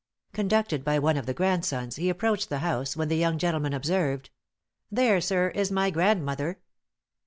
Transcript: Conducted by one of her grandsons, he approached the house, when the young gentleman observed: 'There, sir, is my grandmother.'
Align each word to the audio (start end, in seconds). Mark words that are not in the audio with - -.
Conducted 0.33 0.83
by 0.83 0.97
one 0.97 1.15
of 1.15 1.27
her 1.27 1.33
grandsons, 1.33 1.97
he 1.97 2.09
approached 2.09 2.49
the 2.49 2.57
house, 2.65 2.97
when 2.97 3.07
the 3.07 3.17
young 3.17 3.37
gentleman 3.37 3.71
observed: 3.71 4.31
'There, 4.91 5.21
sir, 5.21 5.49
is 5.49 5.71
my 5.71 5.91
grandmother.' 5.91 6.59